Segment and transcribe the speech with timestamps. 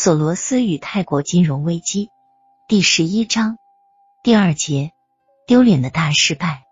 [0.00, 2.08] 索罗斯与泰国金融危机
[2.68, 3.58] 第十一章
[4.22, 4.92] 第二节
[5.44, 6.62] 丢脸的大失败。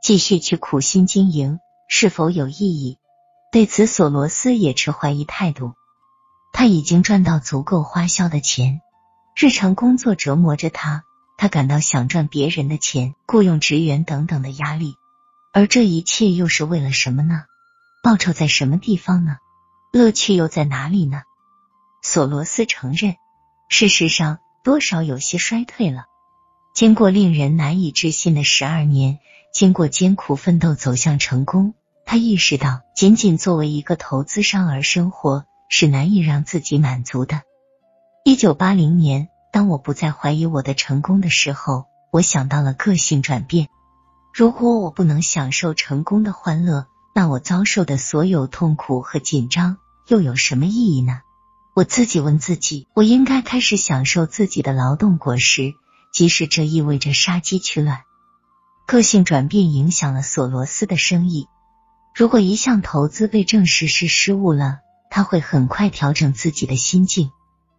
[0.00, 3.00] 继续去苦心经营是否有意义？
[3.50, 5.72] 对此，索罗斯也持怀疑态度。
[6.52, 8.80] 他已经赚到足够花销的钱，
[9.34, 11.02] 日常工作折磨着他，
[11.36, 14.94] 他感到想赚别人的钱、雇佣职员等等的压力。
[15.52, 17.46] 而这一切又是为了什么呢？
[18.00, 19.38] 报酬在什么地方呢？
[19.92, 21.22] 乐趣又在哪里呢？
[22.06, 23.16] 索罗斯承认，
[23.70, 26.04] 事实上多少有些衰退了。
[26.74, 29.20] 经过令人难以置信的十二年，
[29.54, 31.72] 经过艰苦奋斗走向成功，
[32.04, 37.40] 他意识到，仅仅作为一个投资商而生活是难以让自己满足的。
[38.22, 43.68] 一九八零年，当我不再怀疑我的成功的时候，我想到了个性转变。
[44.34, 51.22] 如果我不能享受成功的欢乐，那我遭受的所有痛苦和紧张又有什么意义呢？
[51.74, 55.74] 我自己问自己：我应该开始享受自己的劳动果实，
[56.12, 58.02] 即使这意味着杀鸡取卵。
[58.86, 61.48] 个性转变影响了索罗斯的生意。
[62.14, 64.78] 如果一项投资被证实是失误了，
[65.10, 67.32] 他会很快调整自己的心境。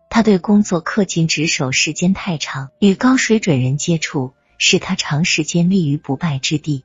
[0.09, 6.83] 他对工作恪尽职守时间太长，与高水准人接触，使他长时间立于不败之地。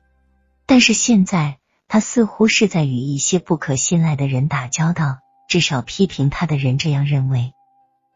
[0.65, 1.57] 但是现在，
[1.89, 5.17] 他似乎是在与一些不可信赖的人打交道。
[5.51, 7.51] 至少批评他的人这样认为。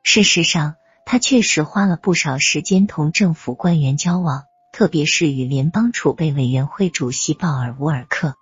[0.03, 8.35] 事实上，他确实花了不少时间同政府官员交往，特别是与联邦储备委员会主席鲍尔·沃尔克。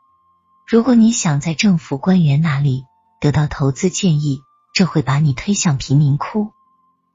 [0.67, 2.83] 如果你想在政府官员那里
[3.19, 4.41] 得到投资建议，
[4.75, 6.51] 这会把你推向贫民窟。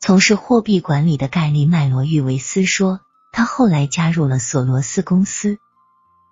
[0.01, 2.99] 从事货币管理的盖利·麦罗玉维斯说，
[3.33, 5.59] 他后来加入了索罗斯公司。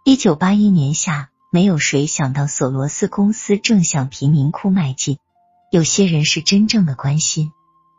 [0.04, 5.18] 一九八一年夏，没有谁想到索罗斯公司正向贫民窟迈进。
[5.70, 7.50] 有些人是真正的关心，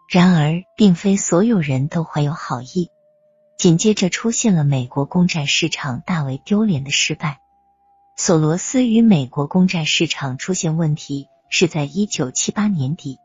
[0.09, 2.89] 然而并非所有人都怀有好意。
[3.57, 7.39] 紧接着出现了美国公债市场大为丢脸的失败。
[8.15, 13.17] 索罗斯与美国公债市场出现问题是在一九七八年底，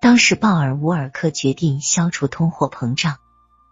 [0.00, 3.18] 当时鲍尔·伍尔克决定消除通货膨胀，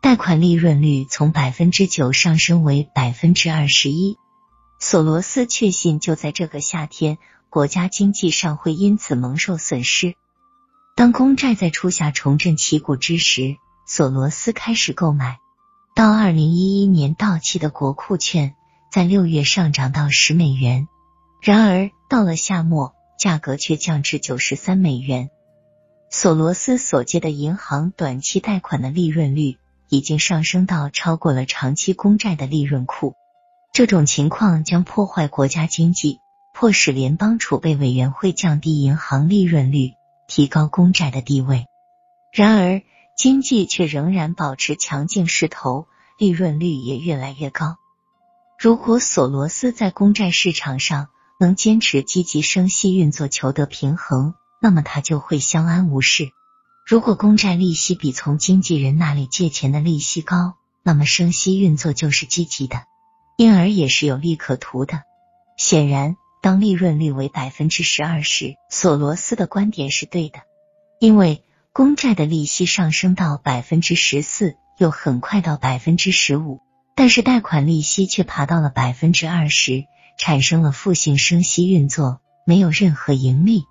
[0.03, 4.17] 贷款利润率从百分之九上升为百分之二十一。
[4.79, 7.19] 索罗斯确信就在这个夏天。
[7.51, 10.15] 国家经济上会因此蒙受损失。
[10.95, 13.57] 当公债在初夏重振旗鼓之时，
[13.89, 15.39] 索罗斯开始购买。
[15.97, 18.55] 到二零一一年到期的国库券，
[18.93, 20.87] 在六月上涨到十美元。
[21.43, 25.31] 然而到了夏末，价格却降至九十三美元。
[26.09, 29.57] 索罗斯所借的银行短期贷款的利润率
[29.89, 33.15] 已经上升到超过了长期公债的利润库。
[33.73, 36.21] 这种情况将破坏国家经济。
[36.53, 39.95] 迫使联邦储备委员会降低银行利润率，
[40.27, 41.67] 提高公债的地位。
[42.33, 42.83] 然而，
[43.17, 45.87] 经济却仍然保持强劲势头，
[46.19, 47.77] 利润率也越来越高。
[48.59, 51.09] 如果索罗斯在公债市场上
[51.39, 56.29] 能坚持积极升息运作，求得平衡，那么他就会相安无事。
[56.87, 62.83] 如果公债利息比从经纪人那里借钱的利息高，那么升息运作就是积极的，
[63.39, 65.05] 因而也是有利可图的。
[65.57, 66.17] 显然。
[66.43, 70.41] 当利润率为百分之十二时，索罗斯的观点是对的，
[70.99, 76.61] 因为公债的利息上升到百分之十四，又很快到百分之十五，
[76.95, 79.85] 但是贷款利息却爬到了百分之二十，
[80.19, 83.65] 产生了负性升息运作，没有任何盈利。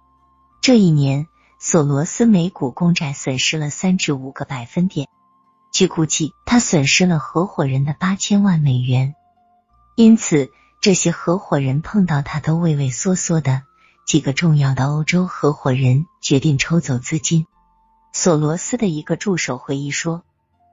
[0.62, 1.26] 这一年，
[1.60, 5.08] 索罗斯每股公债损失了三至五个百分点，
[5.74, 9.16] 据估计，他损失了合伙人的八千万美元，
[9.96, 10.52] 因此。
[10.82, 13.64] 这些合伙人碰到他都畏畏缩缩的。
[14.08, 17.46] 几个重要的欧洲合伙人决定抽走资金。
[18.14, 20.24] 索罗斯的一个助手回忆说：“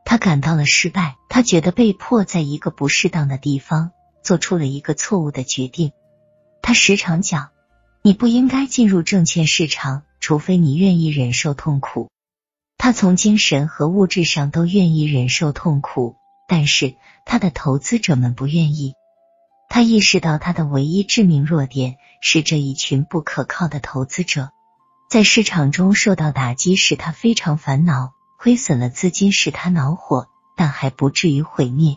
[0.06, 3.90] 他感到了失败，他觉得被迫在一个不适当的地方
[4.22, 5.90] 做出了一个错误的决定。
[6.62, 7.50] 他时常讲
[8.00, 12.08] ：‘你不应该进入证券市场，除非你愿意忍受痛苦。’
[12.78, 16.14] 他从精神和物质上都愿意忍受痛苦，
[16.48, 16.94] 但是
[17.26, 18.94] 他的投资者们不愿意。”
[19.68, 24.50] 他意识到他的唯一致命弱点是这一群不可靠的投资者，
[25.10, 31.96] 在市场中受到打击使他非常烦恼，亏损了资金使他恼火，但还不至于毁灭。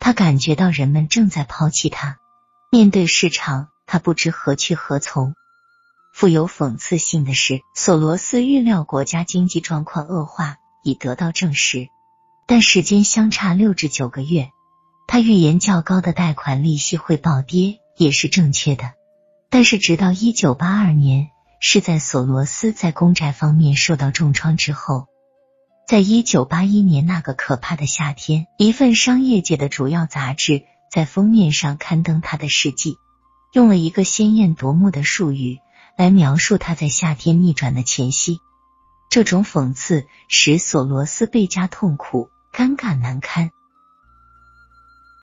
[0.00, 2.18] 他感觉到人们正在抛弃他，
[2.70, 5.34] 面对市场，他不知何去何从。
[6.12, 11.88] 富有讽刺性的是，索罗斯预料国家经济状况恶化已得到证实，
[12.46, 14.50] 但时间相差六至九个月。
[15.12, 18.94] 他预言较高的贷款利息会暴跌也是正确的，
[19.50, 21.28] 但是直到一九八二年，
[21.60, 25.08] 是在索罗斯在公债方面受到重创之后，
[25.86, 32.96] 在一九八一年那个可怕的夏天，一份商业界的主要杂志在封面上刊登他的事迹，
[33.52, 35.58] 用了一个鲜艳夺目的术语
[35.98, 38.38] 来描述他在夏天逆转的前夕。
[39.10, 43.50] 这种讽刺使索罗斯倍加痛苦、尴尬难堪。